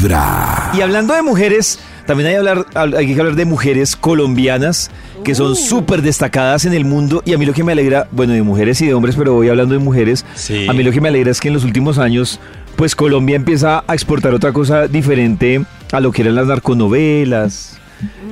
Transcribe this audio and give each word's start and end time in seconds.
Vibra. 0.00 0.70
Y 0.74 0.80
hablando 0.80 1.14
de 1.14 1.22
mujeres, 1.22 1.78
también 2.06 2.30
hay, 2.30 2.34
hablar, 2.36 2.66
hay 2.74 3.14
que 3.14 3.20
hablar 3.20 3.36
de 3.36 3.44
mujeres 3.44 3.96
colombianas 3.96 4.90
que 5.24 5.34
son 5.34 5.54
súper 5.56 6.00
destacadas 6.00 6.64
en 6.64 6.72
el 6.72 6.84
mundo. 6.84 7.22
Y 7.26 7.34
a 7.34 7.38
mí 7.38 7.44
lo 7.44 7.52
que 7.52 7.62
me 7.62 7.72
alegra, 7.72 8.08
bueno, 8.10 8.32
de 8.32 8.42
mujeres 8.42 8.80
y 8.80 8.86
de 8.86 8.94
hombres, 8.94 9.14
pero 9.16 9.34
voy 9.34 9.48
hablando 9.48 9.74
de 9.74 9.80
mujeres. 9.80 10.24
Sí. 10.34 10.66
A 10.68 10.72
mí 10.72 10.82
lo 10.82 10.92
que 10.92 11.00
me 11.00 11.08
alegra 11.08 11.30
es 11.30 11.40
que 11.40 11.48
en 11.48 11.54
los 11.54 11.64
últimos 11.64 11.98
años, 11.98 12.40
pues 12.76 12.96
Colombia 12.96 13.36
empieza 13.36 13.84
a 13.86 13.94
exportar 13.94 14.32
otra 14.32 14.52
cosa 14.52 14.88
diferente 14.88 15.62
a 15.92 16.00
lo 16.00 16.12
que 16.12 16.22
eran 16.22 16.34
las 16.34 16.46
narconovelas. 16.46 17.78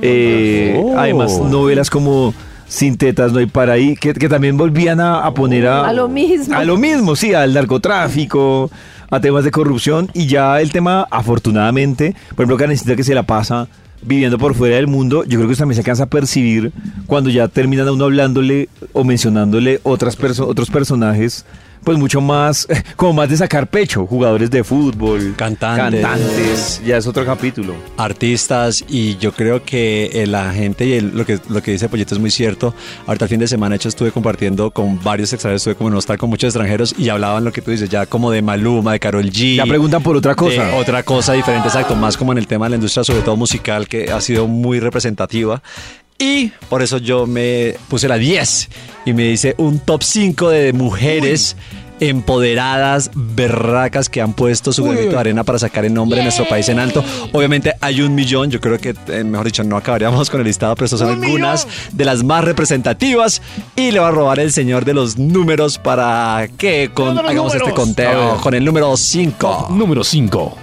Eh, 0.01 0.75
Oh. 0.81 0.97
Además, 0.99 1.39
novelas 1.39 1.91
como 1.91 2.33
Sin 2.69 2.97
tetas 2.99 3.33
no 3.33 3.39
hay 3.39 3.47
para 3.47 3.73
ahí, 3.73 3.97
que, 3.97 4.13
que 4.13 4.29
también 4.29 4.57
volvían 4.59 5.01
a, 5.01 5.21
a 5.25 5.33
poner 5.33 5.67
a... 5.67 5.89
A 5.89 5.93
lo 5.93 6.07
mismo. 6.09 6.55
A 6.55 6.65
lo 6.65 6.77
mismo, 6.77 7.17
sí, 7.17 7.33
al 7.33 7.55
narcotráfico, 7.55 8.71
a 9.11 9.21
temas 9.21 9.45
de 9.45 9.51
corrupción 9.51 10.11
y 10.13 10.27
ya 10.27 10.61
el 10.61 10.71
tema, 10.71 11.07
afortunadamente, 11.11 12.15
por 12.37 12.45
ejemplo, 12.45 12.57
Karencita 12.59 12.95
que 12.95 13.05
se 13.05 13.15
la 13.15 13.23
pasa 13.23 13.69
viviendo 14.03 14.39
por 14.39 14.55
fuera 14.55 14.77
del 14.77 14.87
mundo, 14.87 15.25
yo 15.25 15.39
creo 15.39 15.49
que 15.49 15.57
también 15.57 15.75
se 15.77 15.81
alcanza 15.81 16.05
a 16.05 16.07
percibir 16.07 16.73
cuando 17.07 17.31
ya 17.31 17.49
terminan 17.49 17.89
a 17.89 17.93
uno 17.93 18.05
hablándole 18.05 18.69
o 18.93 19.03
mencionándole 19.03 19.81
otras 19.83 20.17
perso- 20.19 20.47
otros 20.47 20.71
personajes, 20.71 21.45
pues 21.85 21.99
mucho 21.99 22.21
más, 22.21 22.67
como 22.97 23.13
más 23.15 23.29
de 23.29 23.37
sacar 23.37 23.69
pecho, 23.69 24.07
jugadores 24.07 24.51
de 24.51 24.65
fútbol, 24.65 25.35
Cantantes. 25.37 26.01
cantantes, 26.03 26.83
ya 26.87 26.97
es 26.97 27.07
otro 27.07 27.25
capítulo. 27.25 27.75
artistas 27.97 28.85
y 28.89 29.17
yo 29.19 29.33
creo 29.33 29.63
que 29.65 30.11
eh, 30.13 30.27
la 30.27 30.53
gente 30.53 30.87
y 30.87 30.93
el- 30.95 31.17
lo 31.17 31.25
que 31.27 31.39
lo 31.49 31.63
que 31.63 31.71
dice 31.73 31.89
Pollito 31.89 32.15
es 32.15 32.21
muy 32.21 32.31
cierto. 32.31 32.75
Ahorita 33.07 33.25
el 33.25 33.29
fin 33.29 33.41
de 33.41 33.49
semana 33.49 33.75
de 33.75 33.77
hecho 33.77 33.89
estuve 33.89 34.13
compartiendo 34.13 34.71
con 34.71 35.03
varios 35.03 35.33
extranjeros, 35.33 35.63
estuve 35.63 35.75
como 35.77 35.89
en 35.89 35.95
un 35.95 35.99
hostal 35.99 36.19
con 36.19 36.31
muchos 36.31 36.49
extranjeros 36.49 36.95
y 36.99 37.09
hablaban 37.09 37.45
lo 37.45 37.53
que 37.53 37.63
tú 37.63 37.71
dices 37.71 37.89
ya 37.89 38.07
como 38.07 38.31
de 38.31 38.43
Maluma, 38.43 38.93
de 38.93 39.01
Carol 39.01 39.25
G. 39.31 39.57
Ya 39.57 39.67
preguntan 39.67 40.03
por 40.03 40.17
otra 40.17 40.35
cosa. 40.35 40.75
otra 40.77 41.03
cosa 41.03 41.33
diferente, 41.35 41.69
exacto, 41.69 41.95
más 41.97 42.17
como 42.17 42.33
en 42.33 42.39
el 42.39 42.47
tema 42.47 42.67
de 42.67 42.71
la 42.71 42.77
industria, 42.77 43.05
sobre 43.05 43.21
todo 43.23 43.37
musical, 43.37 43.87
que 43.89 44.11
ha 44.11 44.21
sido 44.21 44.47
muy 44.47 44.81
representativa. 44.81 45.63
Y 46.19 46.49
por 46.69 46.83
eso 46.83 46.99
yo 46.99 47.27
me 47.27 47.77
puse 47.89 48.09
la 48.09 48.17
10 48.17 48.69
y 49.05 49.13
me 49.13 49.23
dice 49.23 49.55
un 49.57 49.79
top 49.79 50.03
5 50.03 50.51
de 50.51 50.73
mujeres 50.73 51.57
empoderadas, 52.01 53.11
berracas 53.15 54.09
que 54.09 54.21
han 54.21 54.33
puesto 54.33 54.73
su 54.73 54.85
granito 54.85 55.11
de 55.11 55.19
arena 55.19 55.45
para 55.45 55.59
sacar 55.59 55.85
el 55.85 55.95
nombre 55.95 56.19
de 56.19 56.25
nuestro 56.25 56.49
país 56.49 56.69
en 56.69 56.79
alto. 56.79 57.05
Obviamente 57.33 57.75
hay 57.81 58.03
un 58.03 58.15
millón, 58.15 58.51
yo 58.51 58.61
creo 58.61 58.79
que, 58.79 58.95
eh, 59.09 59.25
mejor 59.25 59.47
dicho, 59.47 59.65
no 59.65 59.77
acabaríamos 59.77 60.31
con 60.31 60.41
el 60.41 60.47
listado, 60.47 60.75
pero 60.75 60.87
estas 60.87 61.01
son 61.01 61.23
algunas 61.23 61.67
de 61.93 62.05
las 62.05 62.23
más 62.23 62.45
representativas. 62.45 63.43
Y 63.77 63.91
le 63.91 64.01
va 64.01 64.09
a 64.09 64.13
robar 64.13 64.41
el 64.41 64.53
señor 64.53 64.85
de 64.85 64.95
los 64.95 65.19
números 65.19 65.79
para 65.79 66.49
que 66.57 66.91
con, 66.93 67.19
hagamos 67.19 67.55
este 67.55 67.73
conteo 67.73 68.39
con 68.41 68.55
el 68.55 68.65
número 68.65 68.97
5. 68.97 69.69
Número 69.71 70.05
5. 70.05 70.57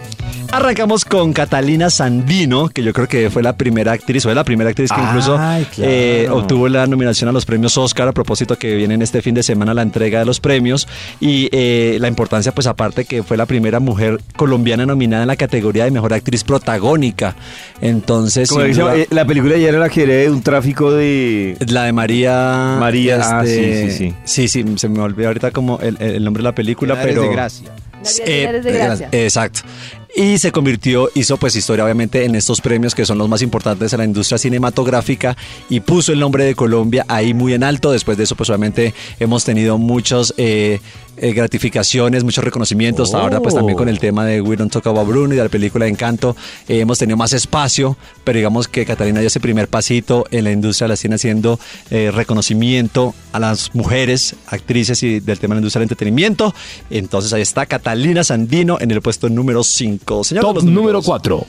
Arrancamos 0.51 1.03
con 1.03 1.33
Catalina 1.33 1.89
Sandino, 1.89 2.69
que 2.69 2.81
yo 2.81 2.93
creo 2.93 3.07
que 3.07 3.29
fue 3.29 3.43
la 3.43 3.57
primera 3.57 3.91
actriz, 3.91 4.23
fue 4.23 4.33
la 4.33 4.43
primera 4.43 4.69
actriz 4.69 4.89
que 4.91 5.01
incluso 5.01 5.37
Ay, 5.37 5.65
claro. 5.65 5.91
eh, 5.91 6.29
obtuvo 6.29 6.69
la 6.69 6.87
nominación 6.87 7.29
a 7.29 7.33
los 7.33 7.45
premios 7.45 7.77
Oscar, 7.77 8.07
a 8.07 8.11
propósito 8.13 8.57
que 8.57 8.75
vienen 8.75 9.01
este 9.01 9.21
fin 9.21 9.35
de 9.35 9.43
semana 9.43 9.73
la 9.73 9.81
entrega 9.81 10.19
de 10.19 10.25
los 10.25 10.39
premios, 10.39 10.87
y 11.19 11.49
eh, 11.51 11.97
la 11.99 12.07
importancia, 12.07 12.53
pues 12.53 12.67
aparte 12.67 13.05
que 13.05 13.21
fue 13.23 13.35
la 13.37 13.45
primera 13.45 13.79
mujer 13.79 14.19
colombiana 14.37 14.85
nominada 14.85 15.23
en 15.23 15.27
la 15.27 15.35
categoría 15.35 15.83
de 15.85 15.91
Mejor 15.91 16.13
Actriz 16.13 16.43
Protagónica. 16.43 17.35
Entonces, 17.81 18.49
Como 18.49 18.61
sin 18.61 18.69
dice, 18.69 18.81
duda, 18.81 18.95
eh, 18.95 19.07
la 19.09 19.25
película 19.25 19.57
ya 19.57 19.69
era 19.69 19.79
la 19.79 19.89
que 19.89 20.03
era 20.03 20.13
de 20.13 20.29
un 20.29 20.41
tráfico 20.41 20.91
de... 20.91 21.57
la 21.67 21.83
de 21.83 21.93
María... 21.93 22.77
María, 22.79 23.19
ah, 23.21 23.43
este, 23.43 23.91
sí, 23.91 23.97
sí, 23.97 24.15
Sí, 24.23 24.47
sí, 24.47 24.65
se 24.77 24.89
me 24.89 24.99
olvidó 25.01 25.27
ahorita 25.27 25.51
como 25.51 25.79
el, 25.79 25.97
el 25.99 26.23
nombre 26.23 26.41
de 26.41 26.49
la 26.49 26.55
película, 26.55 26.97
pero... 27.01 27.23
de 27.23 27.29
gracia. 27.29 27.71
Eh, 28.25 28.61
de 28.63 28.71
Gracia. 28.71 29.09
Exacto. 29.11 29.61
Y 30.17 30.37
se 30.37 30.53
convirtió, 30.53 31.09
hizo 31.13 31.35
pues 31.35 31.57
historia 31.57 31.83
obviamente 31.83 32.23
en 32.23 32.35
estos 32.35 32.61
premios 32.61 32.95
que 32.95 33.05
son 33.05 33.17
los 33.17 33.27
más 33.27 33.41
importantes 33.41 33.91
en 33.91 33.99
la 33.99 34.05
industria 34.05 34.37
cinematográfica 34.37 35.35
y 35.69 35.81
puso 35.81 36.13
el 36.13 36.21
nombre 36.21 36.45
de 36.45 36.55
Colombia 36.55 37.05
ahí 37.09 37.33
muy 37.33 37.53
en 37.53 37.65
alto. 37.65 37.91
Después 37.91 38.17
de 38.17 38.23
eso 38.23 38.37
pues 38.37 38.49
obviamente 38.49 38.93
hemos 39.19 39.43
tenido 39.43 39.77
muchos 39.77 40.33
eh, 40.37 40.79
eh, 41.17 41.33
gratificaciones, 41.33 42.23
muchos 42.23 42.43
reconocimientos. 42.43 43.13
Oh. 43.13 43.17
Ahora 43.17 43.39
pues 43.39 43.55
también 43.55 43.77
con 43.77 43.89
el 43.89 43.99
tema 43.99 44.25
de 44.25 44.41
We 44.41 44.55
Don't 44.55 44.71
Talk 44.71 44.87
About 44.87 45.07
Bruno 45.07 45.33
y 45.33 45.37
de 45.37 45.43
la 45.43 45.49
película 45.49 45.87
Encanto 45.87 46.35
eh, 46.67 46.79
hemos 46.79 46.99
tenido 46.99 47.17
más 47.17 47.33
espacio, 47.33 47.97
pero 48.23 48.37
digamos 48.37 48.67
que 48.67 48.85
Catalina 48.85 49.19
dio 49.19 49.27
ese 49.27 49.39
primer 49.39 49.67
pasito 49.67 50.25
en 50.31 50.43
la 50.43 50.51
industria 50.51 50.85
de 50.85 50.89
la 50.89 50.95
cine 50.95 51.15
haciendo 51.15 51.59
eh, 51.89 52.11
reconocimiento 52.13 53.13
a 53.31 53.39
las 53.39 53.73
mujeres, 53.75 54.35
actrices 54.47 55.01
y 55.03 55.19
del 55.19 55.39
tema 55.39 55.55
de 55.55 55.59
la 55.59 55.61
industria 55.61 55.79
del 55.79 55.85
entretenimiento. 55.85 56.53
Entonces 56.89 57.33
ahí 57.33 57.41
está 57.41 57.65
Catalina 57.65 58.23
Sandino 58.23 58.77
en 58.79 58.91
el 58.91 59.01
puesto 59.01 59.29
número 59.29 59.63
5. 59.63 60.23
Señor 60.23 60.43
de 60.43 60.53
Top 60.53 60.63
número 60.63 60.81
números. 60.81 61.05
4. 61.05 61.45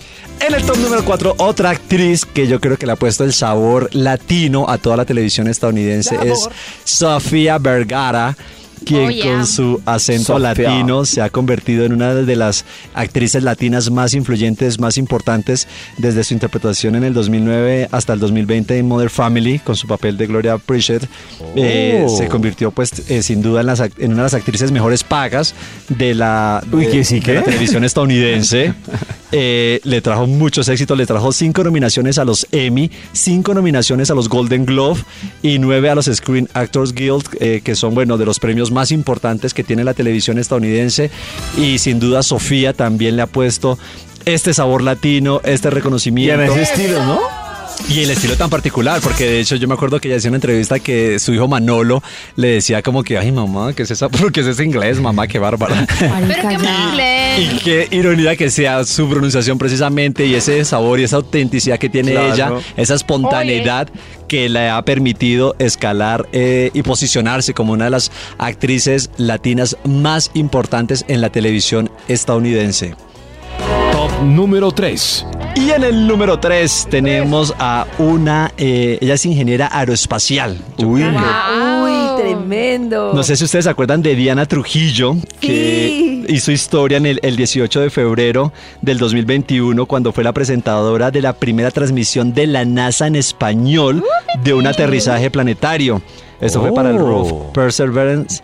En 0.46 0.54
el 0.54 0.62
top 0.64 0.76
número 0.78 1.04
4, 1.04 1.34
otra 1.38 1.70
actriz 1.70 2.24
que 2.24 2.46
yo 2.46 2.60
creo 2.60 2.76
que 2.76 2.86
le 2.86 2.92
ha 2.92 2.96
puesto 2.96 3.24
el 3.24 3.32
sabor 3.32 3.88
latino 3.92 4.68
a 4.68 4.78
toda 4.78 4.96
la 4.96 5.04
televisión 5.04 5.48
estadounidense 5.48 6.16
es 6.24 6.48
Sofía 6.84 7.58
Vergara. 7.58 8.36
Quien 8.84 9.06
Oh, 9.06 9.10
yeah. 9.10 9.24
con 9.32 9.46
su 9.46 9.80
acento 9.86 10.38
Sofía. 10.38 10.38
latino 10.70 11.04
se 11.04 11.22
ha 11.22 11.30
convertido 11.30 11.84
en 11.84 11.92
una 11.92 12.14
de 12.14 12.36
las 12.36 12.64
actrices 12.94 13.42
latinas 13.42 13.90
más 13.90 14.12
influyentes, 14.14 14.78
más 14.78 14.98
importantes 14.98 15.66
desde 15.98 16.22
su 16.24 16.34
interpretación 16.34 16.94
en 16.94 17.04
el 17.04 17.14
2009 17.14 17.88
hasta 17.90 18.12
el 18.12 18.20
2020 18.20 18.78
en 18.78 18.86
Mother 18.86 19.10
Family 19.10 19.58
con 19.60 19.76
su 19.76 19.86
papel 19.86 20.16
de 20.16 20.26
Gloria 20.26 20.58
Pritchett. 20.58 21.08
Eh, 21.56 22.04
Oh. 22.06 22.16
se 22.18 22.28
convirtió 22.28 22.70
pues 22.70 23.08
eh, 23.10 23.22
sin 23.22 23.40
duda 23.42 23.60
en, 23.60 23.66
las 23.66 23.80
act- 23.80 23.94
en 23.98 24.08
una 24.12 24.18
de 24.22 24.26
las 24.26 24.34
actrices 24.34 24.70
mejores 24.70 25.02
pagas 25.04 25.54
de 25.88 26.14
la, 26.14 26.62
Uy, 26.70 26.84
de- 26.86 26.90
¿que 26.92 27.04
sí, 27.04 27.20
de 27.20 27.34
la 27.34 27.42
televisión 27.42 27.84
estadounidense. 27.84 28.74
Eh, 29.32 29.80
le 29.84 30.00
trajo 30.00 30.26
muchos 30.26 30.68
éxitos, 30.68 30.96
le 30.96 31.04
trajo 31.06 31.32
cinco 31.32 31.64
nominaciones 31.64 32.18
a 32.18 32.24
los 32.24 32.46
Emmy, 32.52 32.90
cinco 33.12 33.54
nominaciones 33.54 34.10
a 34.10 34.14
los 34.14 34.28
Golden 34.28 34.64
Globe 34.64 35.00
y 35.42 35.58
nueve 35.58 35.90
a 35.90 35.94
los 35.94 36.06
Screen 36.06 36.48
Actors 36.54 36.92
Guild, 36.92 37.28
eh, 37.40 37.60
que 37.64 37.74
son, 37.74 37.94
bueno, 37.94 38.18
de 38.18 38.24
los 38.24 38.38
premios 38.38 38.70
más 38.70 38.92
importantes 38.92 39.52
que 39.52 39.64
tiene 39.64 39.84
la 39.84 39.94
televisión 39.94 40.38
estadounidense. 40.38 41.10
Y 41.58 41.78
sin 41.78 41.98
duda 41.98 42.22
Sofía 42.22 42.72
también 42.72 43.16
le 43.16 43.22
ha 43.22 43.26
puesto 43.26 43.78
este 44.24 44.54
sabor 44.54 44.82
latino, 44.82 45.40
este 45.44 45.68
Y 45.68 45.70
reconocimiento. 45.70 46.42
en 46.42 46.50
ese 46.50 46.62
estilo, 46.62 47.04
¿no? 47.04 47.20
Y 47.88 48.00
el 48.02 48.10
estilo 48.10 48.36
tan 48.36 48.50
particular, 48.50 49.00
porque 49.00 49.24
de 49.26 49.40
hecho 49.40 49.54
yo 49.56 49.68
me 49.68 49.74
acuerdo 49.74 50.00
que 50.00 50.08
ella 50.08 50.16
hacía 50.16 50.30
una 50.30 50.38
entrevista 50.38 50.80
que 50.80 51.18
su 51.20 51.32
hijo 51.32 51.46
Manolo 51.46 52.02
le 52.34 52.48
decía 52.48 52.82
como 52.82 53.04
que, 53.04 53.16
ay 53.16 53.30
mamá, 53.30 53.74
¿qué 53.74 53.84
es 53.84 53.90
esa? 53.92 54.08
¿Qué 54.32 54.40
es 54.40 54.46
ese 54.46 54.64
inglés, 54.64 54.98
mamá? 54.98 55.28
Qué 55.28 55.38
bárbara. 55.38 55.86
Pero 55.98 56.48
qué 56.48 56.54
inglés. 56.54 57.38
Y 57.38 57.58
qué 57.58 57.88
ironía 57.92 58.34
que 58.34 58.50
sea 58.50 58.84
su 58.84 59.08
pronunciación 59.08 59.56
precisamente 59.58 60.26
y 60.26 60.34
ese 60.34 60.64
sabor 60.64 60.98
y 60.98 61.04
esa 61.04 61.16
autenticidad 61.16 61.78
que 61.78 61.88
tiene 61.88 62.12
Claro. 62.12 62.32
ella, 62.34 62.52
esa 62.76 62.94
espontaneidad 62.94 63.88
que 64.26 64.48
le 64.48 64.68
ha 64.68 64.82
permitido 64.82 65.54
escalar 65.60 66.26
eh, 66.32 66.70
y 66.74 66.82
posicionarse 66.82 67.54
como 67.54 67.72
una 67.74 67.84
de 67.84 67.90
las 67.90 68.10
actrices 68.38 69.10
latinas 69.16 69.76
más 69.84 70.30
importantes 70.34 71.04
en 71.08 71.20
la 71.20 71.30
televisión 71.30 71.90
estadounidense. 72.08 72.94
Top 73.92 74.10
número 74.22 74.72
3. 74.72 75.26
Y 75.56 75.70
en 75.70 75.82
el 75.84 76.06
número 76.06 76.38
3 76.38 76.88
tenemos 76.90 77.54
a 77.58 77.86
una, 77.98 78.52
eh, 78.58 78.98
ella 79.00 79.14
es 79.14 79.24
ingeniera 79.24 79.68
aeroespacial. 79.72 80.58
Uy, 80.78 81.02
Uy, 81.02 82.22
tremendo. 82.22 83.12
No 83.14 83.22
sé 83.22 83.36
si 83.36 83.44
ustedes 83.44 83.64
se 83.64 83.70
acuerdan 83.70 84.02
de 84.02 84.14
Diana 84.14 84.44
Trujillo, 84.46 85.16
que 85.40 85.88
Sí. 85.88 86.24
hizo 86.28 86.52
historia 86.52 86.98
en 86.98 87.06
el, 87.06 87.20
el 87.22 87.36
18 87.36 87.80
de 87.80 87.88
febrero 87.88 88.52
del 88.82 88.98
2021 88.98 89.86
cuando 89.86 90.12
fue 90.12 90.24
la 90.24 90.32
presentadora 90.32 91.10
de 91.10 91.22
la 91.22 91.32
primera 91.32 91.70
transmisión 91.70 92.34
de 92.34 92.46
la 92.46 92.66
NASA 92.66 93.06
en 93.06 93.16
español 93.16 94.04
de 94.44 94.52
un 94.52 94.66
aterrizaje 94.66 95.30
planetario. 95.30 96.02
Esto 96.38 96.60
fue 96.60 96.74
para 96.74 96.90
el 96.90 96.96
Oh. 96.98 97.00
ROV 97.06 97.52
Perseverance, 97.54 98.42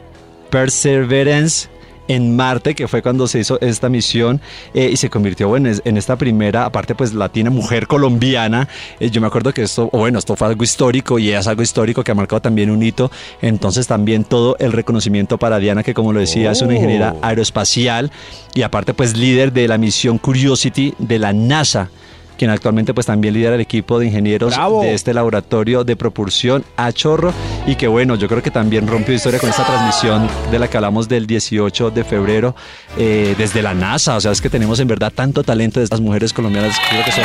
Perseverance 0.49 1.69
en 2.09 2.37
Marte, 2.37 2.75
que 2.75 2.89
fue 2.89 3.03
cuando 3.03 3.27
se 3.27 3.41
hizo 3.41 3.61
esta 3.61 3.89
misión 3.89 4.41
eh, 4.75 4.91
y 4.93 4.97
se 4.97 5.11
convirtió 5.11 5.49
bueno, 5.49 5.71
en 5.85 5.97
esta 5.97 6.17
primera, 6.17 6.65
aparte 6.65 6.95
pues 6.95 7.15
latina, 7.15 7.51
mujer 7.51 7.87
colombiana. 7.87 8.69
Eh, 9.01 9.11
yo 9.11 9.21
me 9.21 9.27
acuerdo 9.27 9.53
que 9.53 9.63
esto, 9.63 9.89
bueno, 9.93 10.19
esto 10.19 10.37
fue 10.37 10.49
algo 10.49 10.65
histórico 10.65 11.19
y 11.19 11.31
es 11.31 11.47
algo 11.47 11.63
histórico 11.63 12.03
que 12.03 12.13
ha 12.13 12.15
marcado 12.15 12.43
también 12.43 12.71
un 12.71 12.83
hito. 12.83 13.11
Entonces 13.41 13.87
también 13.87 14.25
todo 14.25 14.57
el 14.59 14.73
reconocimiento 14.73 15.39
para 15.39 15.59
Diana, 15.59 15.83
que 15.83 15.95
como 15.95 16.13
lo 16.13 16.21
decía, 16.21 16.53
es 16.53 16.63
una 16.63 16.75
ingeniera 16.75 17.15
aeroespacial 17.23 18.11
y 18.55 18.63
aparte 18.63 18.95
pues 18.95 19.17
líder 19.17 19.53
de 19.53 19.69
la 19.69 19.79
misión 19.79 20.19
Curiosity 20.19 20.95
de 20.99 21.19
la 21.19 21.33
NASA 21.33 21.91
quien 22.37 22.51
actualmente 22.51 22.93
pues 22.93 23.07
también 23.07 23.35
lidera 23.35 23.55
el 23.55 23.61
equipo 23.61 23.99
de 23.99 24.07
ingenieros 24.07 24.57
¡Bravo! 24.57 24.83
de 24.83 24.95
este 24.95 25.15
laboratorio 25.15 25.85
de 25.85 25.95
propulsión 25.95 26.65
a 26.77 26.91
chorro 26.91 27.33
y 27.67 27.77
que 27.77 27.87
bueno, 27.87 28.17
yo 28.17 28.29
creo 28.29 28.43
que 28.43 28.51
también 28.51 28.87
rompió 28.87 29.15
historia 29.15 29.39
con 29.39 29.51
esta 29.51 29.65
transmisión 29.65 30.29
de 30.51 30.59
la 30.59 30.69
que 30.69 30.77
hablamos 30.77 31.09
del 31.09 31.27
18 31.27 31.91
de 31.91 32.05
febrero 32.05 32.55
eh, 32.97 33.35
desde 33.39 33.63
la 33.63 33.75
NASA, 33.75 34.17
o 34.17 34.21
sea, 34.21 34.33
es 34.33 34.41
que 34.41 34.51
tenemos 34.51 34.81
en 34.81 34.89
verdad 34.89 35.13
tanto 35.15 35.43
talento 35.43 35.81
de 35.81 35.85
estas 35.85 36.01
mujeres 36.01 36.33
colombianas, 36.33 36.77
creo 36.89 37.05
que 37.05 37.13
son 37.13 37.25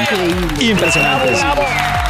impresionantes. 0.62 1.40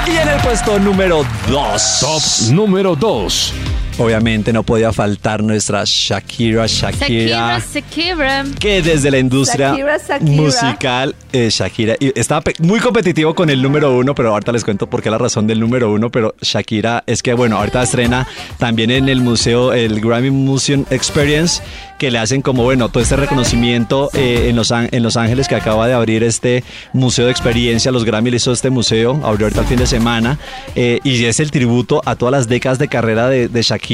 Y 0.07 0.17
en 0.17 0.29
el 0.29 0.39
puesto 0.41 0.79
número 0.79 1.25
2. 1.49 1.99
Top 1.99 2.53
número 2.53 2.95
2. 2.95 3.53
Obviamente 3.97 4.53
no 4.53 4.63
podía 4.63 4.93
faltar 4.93 5.43
nuestra 5.43 5.83
Shakira, 5.85 6.65
Shakira. 6.67 7.59
Shakira, 7.59 7.63
Shakira. 7.73 8.45
que 8.59 8.81
desde 8.81 9.11
la 9.11 9.19
industria 9.19 9.69
Shakira, 9.69 9.97
Shakira. 9.97 10.31
musical, 10.31 11.15
eh, 11.33 11.49
Shakira, 11.51 11.95
y 11.99 12.17
estaba 12.19 12.43
muy 12.59 12.79
competitivo 12.79 13.33
con 13.33 13.49
el 13.49 13.61
número 13.61 13.95
uno, 13.95 14.13
pero 14.15 14.29
ahorita 14.33 14.51
les 14.51 14.63
cuento 14.63 14.87
por 14.87 15.01
qué 15.01 15.09
la 15.09 15.17
razón 15.17 15.47
del 15.47 15.59
número 15.59 15.91
uno, 15.91 16.09
pero 16.09 16.35
Shakira 16.41 17.03
es 17.07 17.23
que, 17.23 17.33
bueno, 17.33 17.57
ahorita 17.57 17.83
estrena 17.83 18.27
también 18.57 18.91
en 18.91 19.09
el 19.09 19.21
museo, 19.21 19.73
el 19.73 19.99
Grammy 19.99 20.31
Museum 20.31 20.85
Experience, 20.89 21.61
que 21.97 22.11
le 22.11 22.19
hacen 22.19 22.41
como, 22.41 22.63
bueno, 22.63 22.89
todo 22.89 23.01
este 23.01 23.15
reconocimiento 23.15 24.11
eh, 24.13 24.47
en, 24.49 24.55
los, 24.55 24.71
en 24.71 25.03
Los 25.03 25.17
Ángeles 25.17 25.47
que 25.47 25.55
acaba 25.55 25.87
de 25.87 25.93
abrir 25.93 26.23
este 26.23 26.63
museo 26.93 27.25
de 27.25 27.31
experiencia, 27.31 27.91
los 27.91 28.05
Grammy 28.05 28.29
le 28.29 28.37
hizo 28.37 28.51
este 28.51 28.69
museo, 28.69 29.19
abrió 29.23 29.47
ahorita 29.47 29.61
el 29.61 29.67
fin 29.67 29.77
de 29.77 29.87
semana, 29.87 30.37
eh, 30.75 30.99
y 31.03 31.25
es 31.25 31.39
el 31.39 31.49
tributo 31.49 32.01
a 32.05 32.15
todas 32.15 32.31
las 32.31 32.47
décadas 32.47 32.77
de 32.77 32.87
carrera 32.87 33.29
de, 33.29 33.47
de 33.47 33.61
Shakira, 33.63 33.86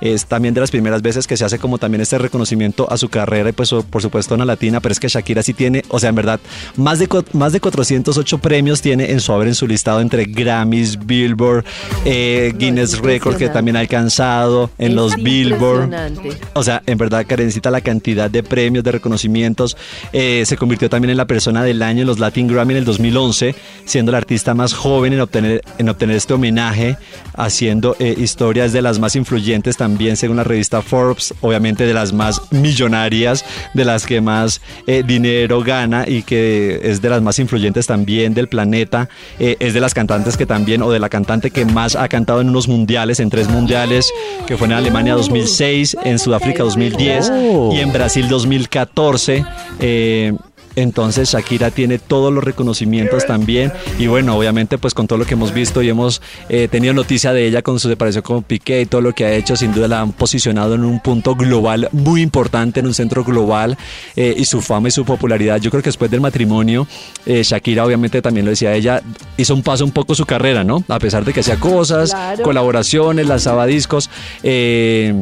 es 0.00 0.26
también 0.26 0.54
de 0.54 0.60
las 0.60 0.70
primeras 0.70 1.02
veces 1.02 1.26
que 1.26 1.36
se 1.36 1.44
hace 1.44 1.58
como 1.58 1.78
también 1.78 2.00
este 2.00 2.18
reconocimiento 2.18 2.90
a 2.90 2.96
su 2.96 3.08
carrera 3.08 3.48
y 3.48 3.52
pues 3.52 3.70
por 3.90 4.02
supuesto 4.02 4.34
una 4.34 4.44
latina, 4.44 4.80
pero 4.80 4.92
es 4.92 5.00
que 5.00 5.08
Shakira 5.08 5.42
sí 5.42 5.54
tiene, 5.54 5.82
o 5.88 5.98
sea, 5.98 6.10
en 6.10 6.14
verdad, 6.16 6.40
más 6.76 6.98
de, 6.98 7.08
más 7.32 7.52
de 7.52 7.60
408 7.60 8.38
premios 8.38 8.82
tiene 8.82 9.10
en 9.10 9.20
su 9.20 9.32
haber 9.32 9.48
en 9.48 9.54
su 9.54 9.66
listado 9.66 10.00
entre 10.00 10.24
Grammys, 10.24 10.98
Billboard, 11.04 11.64
eh, 12.04 12.52
Guinness 12.56 12.98
Record 12.98 13.36
que 13.36 13.48
también 13.48 13.76
ha 13.76 13.80
alcanzado, 13.80 14.70
en 14.78 14.88
Es 14.88 14.94
los 14.94 15.16
Billboard. 15.16 15.90
O 16.54 16.62
sea, 16.62 16.82
en 16.86 16.98
verdad, 16.98 17.24
Karencita, 17.26 17.70
la 17.70 17.80
cantidad 17.80 18.30
de 18.30 18.42
premios, 18.42 18.84
de 18.84 18.92
reconocimientos. 18.92 19.76
eh, 20.12 20.44
se 20.46 20.56
convirtió 20.56 20.88
también 20.90 21.10
en 21.10 21.16
la 21.16 21.26
persona 21.26 21.62
del 21.62 21.82
año 21.82 22.02
en 22.02 22.06
los 22.06 22.18
Latin 22.18 22.46
Grammy 22.48 22.74
en 22.74 22.78
el 22.78 22.84
2011, 22.84 23.54
siendo 23.84 24.12
la 24.12 24.18
artista 24.18 24.54
más 24.54 24.74
joven 24.74 25.12
en 25.12 25.20
obtener, 25.20 25.62
en 25.78 25.88
obtener 25.88 26.16
este 26.16 26.34
homenaje, 26.34 26.96
haciendo 27.34 27.96
eh, 27.98 28.14
historias 28.16 28.72
de 28.72 28.82
las 28.82 28.98
más 28.98 29.16
influyentes 29.22 29.76
también, 29.76 30.16
según 30.16 30.36
la 30.36 30.44
revista 30.44 30.82
Forbes, 30.82 31.34
obviamente 31.40 31.86
de 31.86 31.94
las 31.94 32.12
más 32.12 32.40
millonarias, 32.50 33.44
de 33.74 33.84
las 33.84 34.04
que 34.04 34.20
más 34.20 34.60
eh, 34.86 35.02
dinero 35.06 35.62
gana 35.62 36.04
y 36.06 36.22
que 36.22 36.80
es 36.82 37.00
de 37.00 37.08
las 37.08 37.22
más 37.22 37.38
influyentes 37.38 37.86
también 37.86 38.34
del 38.34 38.48
planeta. 38.48 39.08
eh, 39.38 39.56
es 39.60 39.74
de 39.74 39.80
las 39.80 39.94
cantantes 39.94 40.36
que 40.36 40.46
también, 40.46 40.82
o 40.82 40.90
de 40.90 40.98
la 40.98 41.08
cantante 41.08 41.50
que 41.50 41.64
más 41.64 41.96
ha 41.96 42.08
cantado 42.08 42.40
en 42.40 42.48
unos 42.48 42.68
mundiales, 42.68 43.20
en 43.20 43.30
tres 43.30 43.48
mundiales, 43.48 44.10
que 44.46 44.56
fue 44.56 44.66
en 44.66 44.72
Alemania 44.74 45.14
2006, 45.14 45.96
en 46.04 46.18
Sudáfrica 46.18 46.62
2010 46.64 47.32
y 47.72 47.78
en 47.80 47.92
Brasil 47.92 48.28
2014. 48.28 49.44
eh, 49.80 50.32
entonces 50.76 51.30
Shakira 51.32 51.70
tiene 51.70 51.98
todos 51.98 52.32
los 52.32 52.42
reconocimientos 52.44 53.26
también 53.26 53.72
y 53.98 54.06
bueno, 54.06 54.36
obviamente 54.36 54.78
pues 54.78 54.94
con 54.94 55.06
todo 55.06 55.18
lo 55.18 55.24
que 55.26 55.34
hemos 55.34 55.52
visto 55.52 55.82
y 55.82 55.88
hemos 55.88 56.22
eh, 56.48 56.68
tenido 56.70 56.94
noticia 56.94 57.32
de 57.32 57.46
ella 57.46 57.62
con 57.62 57.78
su 57.80 57.88
separación 57.88 58.22
con 58.22 58.42
Piqué 58.42 58.82
y 58.82 58.86
todo 58.86 59.00
lo 59.00 59.12
que 59.12 59.24
ha 59.24 59.32
hecho, 59.32 59.56
sin 59.56 59.72
duda 59.72 59.88
la 59.88 60.00
han 60.00 60.12
posicionado 60.12 60.74
en 60.74 60.84
un 60.84 61.00
punto 61.00 61.34
global 61.34 61.88
muy 61.92 62.22
importante, 62.22 62.80
en 62.80 62.86
un 62.86 62.94
centro 62.94 63.24
global 63.24 63.76
eh, 64.16 64.34
y 64.36 64.44
su 64.44 64.60
fama 64.60 64.88
y 64.88 64.90
su 64.90 65.04
popularidad. 65.04 65.58
Yo 65.60 65.70
creo 65.70 65.82
que 65.82 65.88
después 65.88 66.10
del 66.10 66.20
matrimonio, 66.20 66.86
eh, 67.26 67.42
Shakira 67.42 67.84
obviamente 67.84 68.22
también 68.22 68.44
lo 68.46 68.50
decía 68.50 68.74
ella, 68.74 69.02
hizo 69.36 69.54
un 69.54 69.62
paso 69.62 69.84
un 69.84 69.90
poco 69.92 70.14
su 70.14 70.24
carrera, 70.26 70.64
¿no? 70.64 70.84
A 70.88 70.98
pesar 70.98 71.24
de 71.24 71.32
que 71.32 71.40
hacía 71.40 71.56
cosas, 71.58 72.10
Claro. 72.10 72.42
colaboraciones, 72.42 73.26
lanzaba 73.26 73.66
discos. 73.66 74.10
eh, 74.42 75.14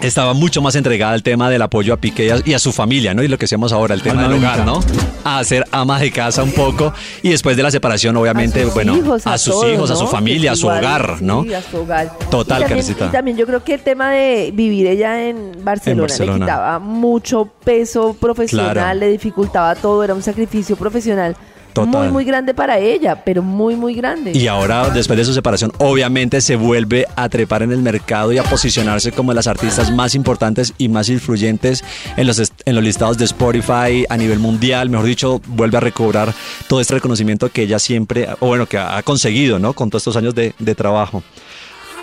estaba 0.00 0.32
mucho 0.32 0.62
más 0.62 0.74
entregada 0.76 1.12
al 1.12 1.22
tema 1.22 1.50
del 1.50 1.60
apoyo 1.62 1.92
a 1.92 1.96
Piqué 1.96 2.26
y 2.26 2.30
a, 2.30 2.36
y 2.44 2.54
a 2.54 2.58
su 2.58 2.72
familia, 2.72 3.14
¿no? 3.14 3.22
Y 3.22 3.28
lo 3.28 3.36
que 3.38 3.46
hacemos 3.46 3.72
ahora, 3.72 3.94
el 3.94 4.02
tema 4.02 4.22
del 4.28 4.38
hogar. 4.38 4.64
¿no? 4.64 4.80
A 5.24 5.42
ser 5.44 5.64
ama 5.72 5.98
de 5.98 6.10
casa 6.12 6.42
un 6.42 6.52
poco 6.52 6.92
y 7.22 7.30
después 7.30 7.56
de 7.56 7.62
la 7.62 7.70
separación, 7.70 8.16
obviamente, 8.16 8.62
A 8.62 8.66
bueno, 8.66 8.96
hijos, 8.96 9.26
a 9.26 9.36
sus 9.38 9.64
hijos, 9.66 9.90
a 9.90 9.96
su 9.96 10.06
familia, 10.06 10.52
a 10.52 10.56
su 10.56 10.66
hogar, 10.68 11.16
sí, 11.18 11.24
¿no? 11.24 11.44
a 11.56 11.62
su 11.62 11.78
hogar. 11.78 12.16
Total, 12.30 12.58
y 12.58 12.60
también, 12.62 12.68
Karencita. 12.68 13.06
y 13.06 13.08
también 13.08 13.36
yo 13.36 13.46
creo 13.46 13.64
que 13.64 13.74
el 13.74 13.80
tema 13.80 14.10
de 14.12 14.50
vivir 14.54 14.86
ella 14.86 15.28
en 15.28 15.52
Barcelona, 15.64 16.02
Barcelona. 16.02 16.38
le 16.38 16.40
quitaba 16.44 16.78
mucho 16.78 17.48
peso 17.64 18.14
profesional, 18.18 18.72
Claro. 18.72 18.98
le 18.98 19.08
dificultaba 19.08 19.74
todo, 19.74 20.04
era 20.04 20.14
un 20.14 20.22
sacrificio 20.22 20.76
profesional 20.76 21.36
Total. 21.72 22.02
muy, 22.04 22.08
muy 22.12 22.24
grande 22.24 22.54
para 22.54 22.78
ella, 22.78 23.22
pero 23.24 23.42
muy, 23.42 23.76
muy 23.76 23.94
grande. 23.94 24.32
Y 24.32 24.46
ahora, 24.48 24.90
después 24.90 25.16
de 25.16 25.24
su 25.24 25.32
separación, 25.34 25.72
obviamente 25.78 26.40
se 26.40 26.56
vuelve 26.56 27.06
a 27.16 27.28
trepar 27.28 27.62
en 27.62 27.72
el 27.72 27.82
mercado 27.82 28.32
y 28.32 28.38
a 28.38 28.42
posicionarse 28.42 29.12
como 29.12 29.32
las 29.32 29.46
artistas 29.46 29.90
más 29.92 30.14
importantes 30.14 30.74
y 30.78 30.88
más 30.88 31.08
influyentes 31.08 31.84
en 32.16 32.26
los, 32.26 32.52
en 32.64 32.74
los 32.74 32.82
listados 32.84 33.18
de 33.18 33.24
Spotify 33.26 34.04
a 34.08 34.16
nivel 34.16 34.38
mundial. 34.38 34.90
Mejor 34.90 35.06
dicho, 35.06 35.40
vuelve 35.46 35.76
a 35.76 35.80
recobrar 35.80 36.32
todo 36.66 36.80
este 36.80 36.94
reconocimiento 36.94 37.48
que 37.50 37.62
ella 37.62 37.78
siempre, 37.78 38.28
o 38.40 38.46
bueno, 38.48 38.66
que 38.66 38.78
ha 38.78 39.02
conseguido, 39.02 39.58
¿no? 39.58 39.72
Con 39.72 39.90
todos 39.90 40.02
estos 40.02 40.16
años 40.16 40.34
de, 40.34 40.54
de 40.58 40.74
trabajo. 40.74 41.22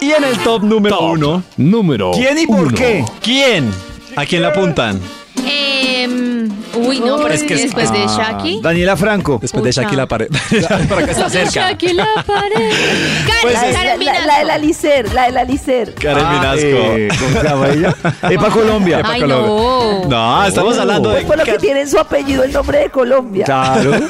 Y 0.01 0.11
en 0.11 0.23
el 0.25 0.37
top 0.39 0.63
número 0.63 0.97
Top 0.97 1.11
uno, 1.13 1.43
número 1.55 2.11
¿Quién 2.11 2.37
y 2.37 2.45
por 2.47 2.67
uno. 2.67 2.75
qué? 2.77 3.03
¿quién? 3.21 3.71
¿A 4.17 4.25
quién 4.25 4.41
le 4.41 4.49
apuntan? 4.49 4.99
Em, 5.47 6.34
uy, 6.75 6.99
no, 6.99 7.17
pero 7.17 7.33
Es 7.33 7.41
que 7.41 7.47
que 7.47 7.53
es- 7.55 7.61
después 7.63 7.91
de 7.91 8.03
Ah, 8.07 8.15
Shaki. 8.31 8.59
Daniela 8.61 8.95
Franco. 8.97 9.39
Después 9.41 9.63
de. 9.63 9.71
Shaki 9.71 9.95
la 9.95 10.07
pared. 10.07 10.27
Para 10.89 11.05
que 11.05 11.11
está 11.11 11.29
cerca. 11.29 11.49
Shaki 11.69 11.93
la 11.93 12.07
pared. 12.25 12.69
Karen, 13.25 13.39
Pues 13.41 13.53
la, 13.53 13.71
Karen 13.71 14.05
la, 14.05 14.25
la 14.25 14.37
de 14.39 14.45
la 14.45 14.57
Licer, 14.57 15.13
la 15.13 15.23
de 15.25 15.31
la 15.31 15.43
Licer. 15.43 15.93
Karen 15.95 16.23
Ah, 16.25 16.31
Minasco. 16.33 16.65
eh, 16.67 17.07
¿Cómo 17.19 17.41
se 17.41 17.47
llama 17.47 17.69
ella? 17.69 17.95
Epa 18.29 18.49
Colombia. 18.49 19.01
Ay, 19.03 19.21
no. 19.21 20.05
No, 20.05 20.45
estamos 20.45 20.77
Oh. 20.77 20.81
hablando 20.81 21.09
de, 21.09 21.15
Pues 21.15 21.25
por 21.25 21.37
lo 21.37 21.43
que 21.43 21.57
tiene 21.59 21.81
en 21.81 21.89
su 21.89 21.99
apellido 21.99 22.43
el 22.43 22.51
nombre 22.51 22.79
de 22.79 22.89
Colombia. 22.89 23.45
Claro. 23.45 23.91
de 23.91 24.07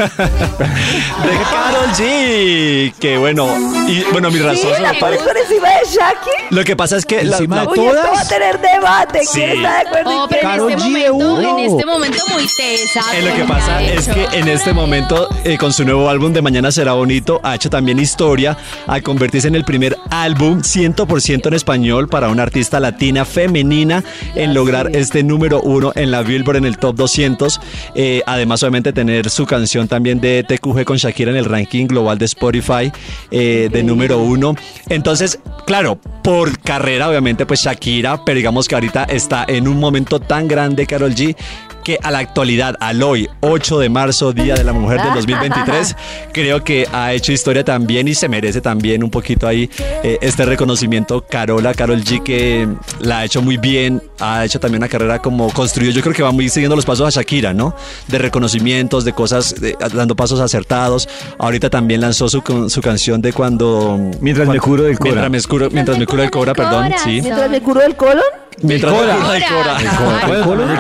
Carol 1.52 1.90
G. 1.98 2.94
Que 3.00 3.18
bueno, 3.18 3.48
y 3.88 4.04
bueno, 4.12 4.32
mi 4.32 4.40
razón. 4.40 4.72
la 4.82 4.94
pones 4.94 5.22
por 5.22 5.38
encima 5.38 5.68
de 5.70 5.86
Shaki. 5.86 6.56
Lo 6.56 6.64
que 6.64 6.76
pasa 6.76 6.98
es 6.98 7.06
que 7.06 7.24
la- 7.24 7.38
Encima 7.38 7.56
la- 7.58 7.62
de 7.64 7.68
Uy, 7.70 7.80
esto 7.80 7.92
todas. 7.92 8.14
va 8.16 8.20
a 8.22 8.28
tener 8.28 8.60
debate. 8.62 9.20
¿Quién 9.34 9.50
está 9.52 9.72
de 9.74 9.80
acuerdo 9.88 10.12
Oh, 10.16 10.28
este 10.30 10.46
G 10.46 10.82
momento, 11.12 11.14
uno. 11.16 11.58
en 11.60 11.60
este 11.66 11.86
momento 11.86 12.24
muy 12.34 12.48
tesa. 12.48 13.02
Eh, 13.16 13.22
lo 13.22 13.36
que 13.36 13.44
pasa 13.44 13.82
es 13.84 14.08
que 14.08 14.26
en 14.34 14.48
este 14.48 14.74
momento, 14.74 15.28
eh, 15.44 15.58
con 15.58 15.74
su 15.74 15.84
nuevo 15.86 16.10
álbum 16.10 16.34
de 16.34 16.42
Mañana 16.42 16.72
será 16.72 16.94
bonito, 16.94 17.40
ha 17.44 17.56
hecho 17.56 17.70
también 17.70 18.00
historia 18.00 18.58
al 18.88 19.04
convertirse 19.04 19.48
en 19.48 19.56
el 19.56 19.66
primer 19.66 19.98
álbum 20.10 20.62
100% 20.62 21.48
en 21.48 21.54
español 21.54 22.08
para 22.08 22.30
una 22.30 22.44
artista 22.44 22.80
latina 22.80 23.26
femenina 23.26 24.04
en 24.36 24.54
lograr 24.54 24.90
este 24.94 25.24
número 25.24 25.62
uno 25.62 25.92
en 25.96 26.12
la 26.12 26.22
Billboard 26.22 26.58
en 26.58 26.66
el 26.66 26.78
top 26.78 26.96
200. 26.96 27.60
Eh, 27.96 28.22
además, 28.26 28.64
obviamente, 28.64 28.94
tener 28.94 29.30
su 29.30 29.46
canción 29.46 29.88
también 29.88 30.20
de 30.20 30.44
TQG 30.44 30.84
con 30.84 30.98
Shakira 30.98 31.32
en 31.32 31.38
el 31.38 31.46
ranking 31.46 31.88
global 31.88 32.18
de 32.18 32.26
Spotify 32.26 32.92
eh, 33.32 33.70
de 33.72 33.84
número 33.84 34.20
uno. 34.20 34.56
Entonces, 34.90 35.40
claro, 35.66 36.00
por 36.24 36.60
carrera, 36.60 37.10
obviamente, 37.10 37.46
pues 37.46 37.62
Shakira, 37.62 38.24
pero 38.26 38.38
digamos 38.38 38.68
que 38.68 38.76
ahorita 38.76 39.04
está 39.06 39.46
en 39.48 39.68
un 39.68 39.80
momento 39.80 40.20
tan 40.20 40.48
grande, 40.48 40.86
Carol 40.88 41.14
G 41.14 41.36
que 41.86 42.00
a 42.02 42.10
la 42.10 42.18
actualidad, 42.18 42.76
al 42.80 43.04
hoy, 43.04 43.30
8 43.42 43.78
de 43.80 43.90
marzo, 43.90 44.34
Día 44.34 44.56
de 44.56 44.64
la 44.64 44.74
Mujer 44.74 45.02
del 45.04 45.14
2023, 45.14 45.96
creo 46.34 46.64
que 46.64 46.88
ha 46.92 47.14
hecho 47.14 47.32
historia 47.32 47.64
también 47.64 48.08
y 48.08 48.16
se 48.16 48.28
merece 48.28 48.60
también 48.60 49.04
un 49.04 49.12
poquito 49.12 49.48
ahí 49.48 49.70
eh, 50.04 50.18
este 50.22 50.46
reconocimiento. 50.46 51.22
Carola, 51.30 51.74
Carol 51.76 52.04
G, 52.04 52.24
que 52.24 52.68
la 53.00 53.20
ha 53.20 53.26
hecho 53.26 53.42
muy 53.44 53.58
bien, 53.58 54.02
ha 54.20 54.44
hecho 54.44 54.60
también 54.60 54.82
una 54.82 54.90
carrera 54.90 55.20
como 55.22 55.52
construido. 55.54 55.92
Yo 55.94 56.02
creo 56.02 56.14
que 56.16 56.24
va 56.24 56.32
muy 56.32 56.50
siguiendo 56.50 56.76
los 56.76 56.86
pasos 56.86 57.08
a 57.16 57.20
Shakira, 57.20 57.54
¿no? 57.54 57.76
De 58.08 58.18
reconocimientos, 58.18 59.06
de 59.06 59.14
cosas, 59.14 59.54
de- 59.62 59.78
dando 59.94 60.16
pasos 60.16 60.40
acertados. 60.40 61.08
Ahorita 61.38 61.70
también 61.70 62.02
lanzó 62.02 62.28
su, 62.30 62.42
su 62.68 62.82
canción 62.82 63.22
de 63.22 63.32
cuando. 63.32 63.98
Mientras 64.22 64.48
me 64.48 64.56
cuando- 64.60 64.64
curo 64.64 64.84
del 64.84 64.98
Cora. 64.98 65.30
Mientras 65.30 65.32
me, 65.32 65.40
curo- 65.50 65.70
mientras 65.72 65.98
me 66.00 66.06
curo 66.08 66.22
del 66.24 66.32
Cora, 66.32 66.54
perdón, 66.56 66.90
sí. 67.04 67.22
Mientras 67.22 67.50
me 67.50 67.62
curo 67.62 67.82
del 67.82 67.96
colon. 67.96 68.24
Mientras 68.62 68.94
que 68.94 69.00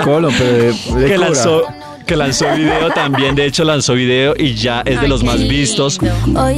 Cora. 0.03 1.17
lanzó 1.17 1.63
que 2.05 2.15
lanzó 2.15 2.45
video 2.55 2.91
también 2.91 3.33
de 3.33 3.47
hecho 3.47 3.63
lanzó 3.63 3.93
video 3.95 4.35
y 4.37 4.53
ya 4.53 4.83
es 4.85 5.01
de 5.01 5.07
los 5.07 5.23
más 5.23 5.39
vistos. 5.39 5.97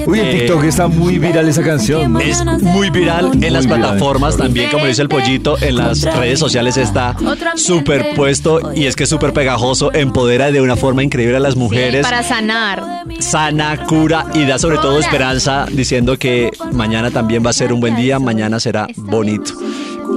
Uy, 0.05 0.19
en 0.19 0.25
Eh, 0.25 0.39
TikTok 0.39 0.63
está 0.65 0.89
muy 0.89 1.19
viral 1.19 1.47
esa 1.47 1.63
canción. 1.63 2.19
es 2.19 2.43
muy 2.61 2.89
viral 2.89 3.31
en 3.41 3.53
las 3.53 3.65
plataformas 3.65 4.35
también 4.35 4.69
como 4.69 4.85
dice 4.87 5.01
el 5.03 5.07
pollito 5.07 5.57
en 5.61 5.77
las 5.77 6.01
redes 6.03 6.39
sociales 6.39 6.75
está 6.75 7.15
superpuesto 7.55 8.73
y 8.75 8.87
es 8.87 8.95
que 8.97 9.03
es 9.03 9.09
súper 9.09 9.31
pegajoso 9.31 9.93
empodera 9.93 10.51
de 10.51 10.59
una 10.59 10.75
forma 10.75 11.01
increíble 11.01 11.37
a 11.37 11.39
las 11.39 11.53
Sí, 11.53 11.59
mujeres. 11.59 12.03
para 12.05 12.23
sanar. 12.23 12.83
sana 13.19 13.85
cura 13.87 14.25
y 14.33 14.45
da 14.45 14.59
sobre 14.59 14.77
todo 14.79 14.99
esperanza 14.99 15.65
diciendo 15.71 16.17
que 16.17 16.51
mañana 16.73 17.09
también 17.09 17.41
va 17.45 17.51
a 17.51 17.53
ser 17.53 17.71
un 17.71 17.79
buen 17.79 17.95
día 17.95 18.19
mañana 18.19 18.59
será 18.59 18.85
bonito 18.97 19.53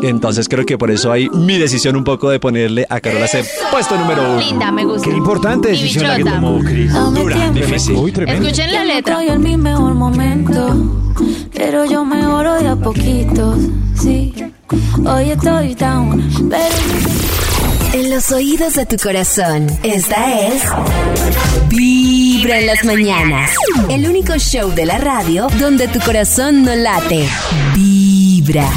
entonces 0.02 0.48
creo 0.48 0.64
que 0.64 0.78
por 0.78 0.90
eso 0.90 1.12
hay 1.12 1.28
mi 1.30 1.58
decisión 1.58 1.96
un 1.96 2.04
poco 2.04 2.30
de 2.30 2.40
ponerle 2.40 2.86
a 2.88 3.00
Carola 3.00 3.26
ese 3.26 3.44
puesto 3.70 3.96
número 3.98 4.22
uno 4.22 4.40
Linda, 4.40 4.70
me 4.72 4.84
gusta. 4.84 5.08
Qué 5.08 5.16
importante 5.16 5.68
Y 5.68 5.72
decisión 5.72 6.08
la 6.08 6.16
que 6.16 6.24
tomó 6.24 6.58
Chris. 6.60 6.92
dura 6.92 7.50
difícil 7.50 7.94
Muy 7.94 8.12
tremendo. 8.12 8.48
Escuchen 8.48 8.72
la 8.72 8.84
letra. 8.84 9.22
En 9.24 9.42
mi 9.42 9.56
mejor 9.56 9.94
momento, 9.94 10.74
pero 11.54 11.84
yo 11.84 12.04
mejoro 12.04 12.54
de 12.54 12.68
a 12.68 12.76
poquitos, 12.76 13.58
sí. 13.94 14.32
Hoy 15.04 15.30
estoy 15.30 15.74
down, 15.74 16.48
pero 16.48 16.74
En 17.92 18.10
los 18.10 18.30
oídos 18.30 18.74
de 18.74 18.86
tu 18.86 18.96
corazón, 18.96 19.66
esta 19.82 20.46
es 20.46 20.62
Vibra 21.68 22.58
en 22.60 22.66
las 22.66 22.84
mañanas. 22.84 23.50
El 23.88 24.08
único 24.08 24.34
show 24.38 24.70
de 24.74 24.86
la 24.86 24.98
radio 24.98 25.48
donde 25.58 25.88
tu 25.88 25.98
corazón 26.00 26.62
no 26.64 26.74
late. 26.74 27.28
Vibra. 27.74 28.68